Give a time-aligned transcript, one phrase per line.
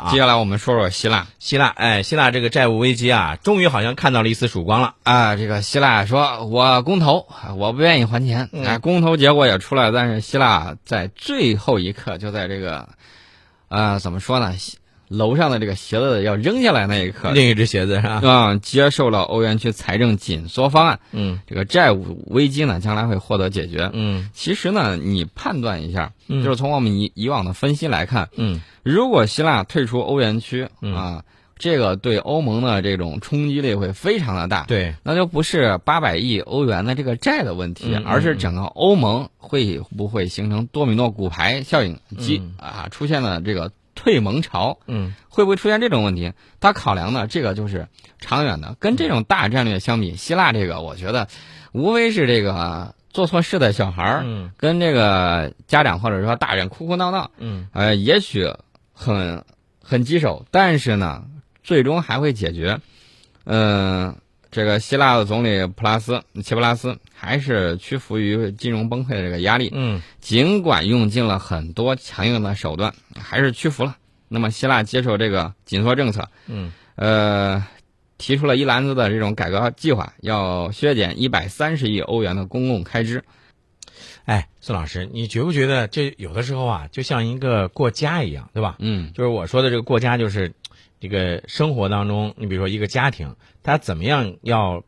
[0.00, 0.18] 啊接。
[0.18, 4.94] 下来我们说说希腊希腊，哎，希腊这个债务危机啊，终于好像看到了一丝曙光了。
[5.02, 7.26] 啊，这个希腊说我公投，
[7.56, 12.88] 我不愿意还钱，嗯哎，公投结果也出来，但是希腊在最后一刻就在这个，
[13.68, 14.54] 呃，怎么说呢？
[15.10, 18.20] 楼上的这个鞋子要扔下来那一刻，另一只鞋子是吧？
[18.22, 21.40] 啊、接受了欧元区财政紧缩方案，嗯。
[21.48, 23.90] 这个债务危机呢将来会获得解决。
[23.92, 24.30] 嗯。
[24.32, 26.44] 其实呢，你判断一下，嗯。
[26.44, 28.60] 就是从我们以以往的分析来看，嗯。
[28.84, 30.94] 如果希腊退出欧元区嗯。
[30.94, 31.24] 啊，
[31.58, 34.62] 这个对欧盟的这种冲击力会非常的大。
[34.68, 43.70] 对，那就不是八百亿欧元的这个债的问题，而是整个欧盟会不会形成多米诺骨牌效应，即、嗯啊出现了这个
[44.02, 45.14] 退盟潮，嗯。
[45.28, 46.32] 会不会出现这种问题？
[46.58, 47.86] 他考量的这个就是
[48.18, 51.28] 长远的，跟这种大战略相比，希腊这个我觉得
[51.72, 54.50] 无非是这个做错事的小孩儿、嗯。
[54.56, 57.68] 跟这个家长或者说大人哭哭闹闹，嗯。
[57.72, 58.50] 呃，也许
[58.92, 59.44] 很
[59.82, 61.22] 很棘手，但是呢，
[61.62, 62.80] 最终还会解决。
[63.44, 64.16] 嗯、
[64.50, 73.96] 这个希腊的总理普拉斯齐普拉斯还是屈服于金融崩溃的这个压力，嗯尽管用尽了很多强硬的手段，还是屈服了。
[74.28, 77.66] 那么希腊接受这个紧缩政策，嗯呃，
[78.18, 83.24] 提出了一篮子的这种改革计划，要削减一百三十亿欧元的公共开支。
[84.24, 88.76] 哎，孙老师，你觉不觉得这有的时候啊，就像一个过家一样，对吧？
[88.78, 90.52] 嗯就是我说的这个过家，就是
[91.00, 94.84] 这个生活当中，你比如说一个家庭，他怎么样要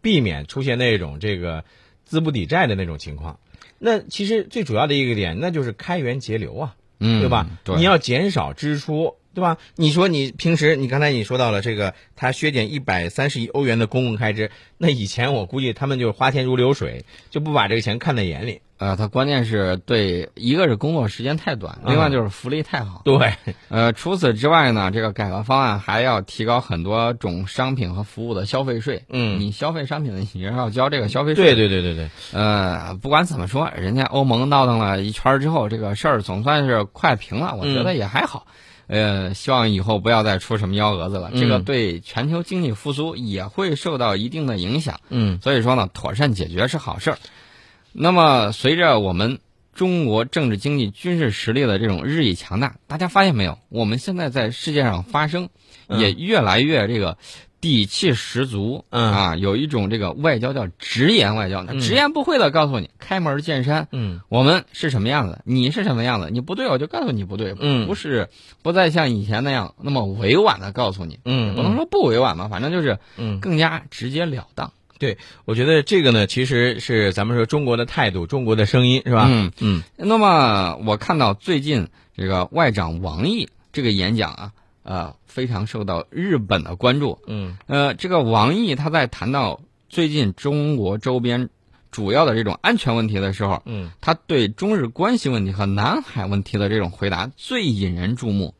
[0.00, 1.64] 避免出现那种这个
[2.04, 3.38] 资不抵债的那种情况。
[3.78, 6.76] 那其实最主要的一个点，那就是开源节流啊。
[6.98, 7.46] 嗯，对吧？
[7.62, 9.58] 对，你要减少支出，对吧？
[9.74, 18.62] 你说你平时，你刚才你说到了这个，他削减一百三十亿欧元的公共开支，那以前我估计他们就是花钱如流水，就不把这个钱看在眼里。
[18.78, 23.02] 呃，他关键是对，一个是工作时间太短，嗯另外就是福利太好。
[23.04, 23.34] 对，
[23.68, 29.04] 呃，除此之外呢，这个改革方案还要提高很多种商品和服务的消费税。
[29.10, 31.44] 嗯你消费商品的，你是要交这个消费税。
[31.44, 38.46] 对对对对对，呃，不管怎么说，人家欧盟闹腾了一圈之后，这个事儿总算是快平了，我觉得也还好。
[38.86, 45.00] 呃，希望以后不要再出什么幺蛾子了，这个嗯对全球经济复苏也会受到一定的影响。
[45.08, 47.18] 嗯所以说呢，妥善解决是好事儿。
[47.92, 49.38] 那么，随着我们
[49.74, 53.58] 中国政治、经济、军事实力的这种日益强大，大家发现没有？
[53.68, 55.48] 我们现在在世界上发声，
[55.88, 57.18] 嗯也越来越这个
[57.66, 59.12] 底气十足、嗯。
[59.12, 61.80] 啊，有一种这个外交叫直言外交，那嗯。
[61.80, 63.88] 直言不讳的告诉你，开门见山。
[63.92, 64.20] 嗯。
[64.28, 67.86] 我们是什么样子，你是什么样子，你不对我就告诉你不对，嗯。
[67.86, 68.28] 不是
[68.62, 79.26] 不再像以前那样那么委婉的告诉你，嗯，不能说不委婉吧，反正就是嗯，更加直截了当，对我觉得这个呢，其实是咱们说中国的态度，中国的声音，是吧？
[79.30, 79.82] 嗯，嗯。
[79.96, 84.52] 那么我看到最近这个外长王毅这个演讲啊，
[84.86, 87.18] 呃，非常受到日本的关注。
[87.26, 91.50] 嗯呃，这个王毅他在谈到最近中国周边
[91.90, 98.54] 主要的这种安全问题的时候，嗯他对中日关系问题和南海问题的这种回答最引人注目。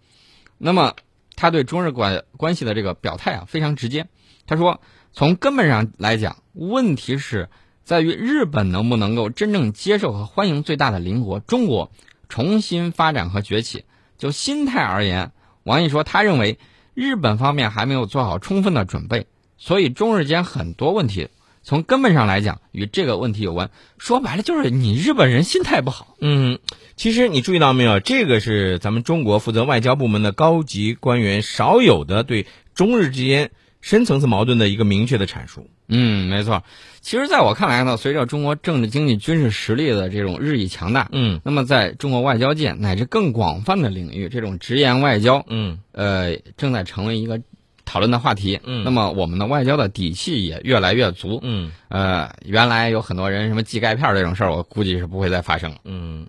[0.59, 0.95] 那么
[1.37, 4.09] 他对中日关关系的这个表态啊非常直接，
[4.49, 4.81] 他说
[5.13, 7.49] 从根本上来讲，问题是
[7.85, 11.93] 在于日本能不能够真正接受和欢迎最大的邻国中国
[12.29, 13.85] 重新发展和崛起。
[14.19, 15.31] 就心态而言，
[15.67, 16.59] 王毅说他认为
[16.95, 19.27] 日本方面还没有做好充分的准备，
[19.59, 21.29] 所以中日间很多问题
[21.65, 23.71] 从根本上来讲与这个问题有关。
[23.99, 26.15] 说白了就是你日本人心态不好。
[26.21, 26.61] 嗯，
[26.95, 32.47] 其实你注意到没有，这个是咱们中国负责外交部门的高级官员少有的对
[32.77, 33.51] 中日之间
[33.87, 35.71] 深层次矛盾的一个明确的阐述。
[35.87, 36.61] 嗯，没错。
[37.01, 47.41] 其实，在我看来呢，随着中国政治、经济、军事实力的这种日益强大，嗯那么在中国外交界乃至更广泛的领域，这种直言外交，嗯呃，正在成为一个
[47.85, 48.59] 讨论的话题。
[48.65, 51.39] 嗯那么我们的外交的底气也越来越足。
[51.45, 55.77] 嗯呃，原来有很多人什么寄钙片这种事儿，我估计是不会再发生了。
[55.85, 56.27] 嗯，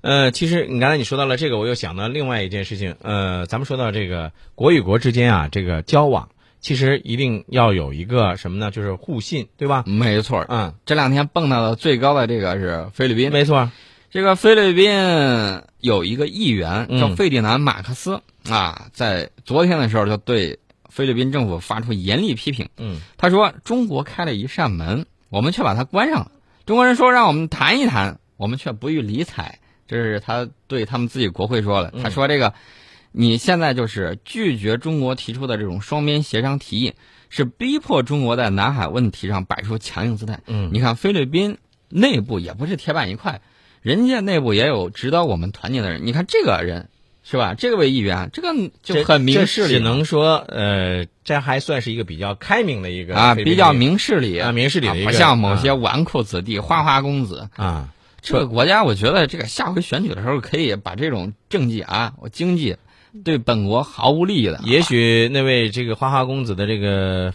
[0.00, 2.96] 呃，其实你刚才你说到了这个，我又想到另外一件事情。
[3.02, 6.30] 呃，咱们说到这个国与国之间啊，这个交往，
[6.64, 8.70] 其实一定要有一个什么呢？
[8.70, 9.84] 就是互信，对吧？
[9.86, 13.30] 没错，嗯，这两天蹦到的最高的这个是菲律宾。
[13.30, 13.70] 没错。
[14.10, 20.58] 这个菲律宾有一个议员嗯叫费迪南·马克思、啊，在昨天的时候就对
[20.88, 22.70] 菲律宾政府发出严厉批评。
[22.78, 26.32] 嗯他说：“中国开了一扇门，我们却把它关上了。
[26.64, 31.90] 中国人说让我们谈一谈，我们却不予理睬。”这是他对他们自己国会说的。
[31.92, 32.54] 嗯他说：“这个，
[33.16, 36.94] 你现在就是拒绝中国提出的这种双边协商提议，
[37.30, 40.40] 是逼迫中国在南海问题上摆出强硬姿态。
[40.48, 41.58] 嗯你看菲律宾
[41.88, 43.40] 内部也不是铁板一块，
[43.82, 46.04] 人家内部也有值得我们团结的人。
[46.04, 46.88] 你看这个人
[47.22, 47.54] 是吧？
[47.54, 48.52] 这位议员，这个
[48.82, 57.48] 就很明这事理，只能说呃，这还算是一个比较开明的一个啊，比较明事理啊明事理的一个啊不像某些啊纨绔子弟、花花公子。
[57.54, 57.90] 啊。
[58.20, 62.78] 这个国家，我觉得这个下回选举的时候，可以把这种政绩啊，我经济
[63.22, 67.32] 对本国毫无利益的，也许那位这个花花公子的这个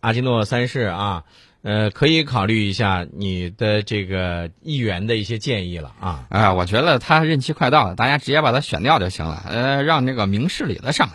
[0.00, 1.24] 阿基诺三世啊，
[1.62, 6.24] 呃，可以考虑一下你的这个议员的一些建议了啊。
[6.30, 11.14] 啊，我觉得他任期快到了，大家直接把他选掉就行了，呃，让那个明事理的上来。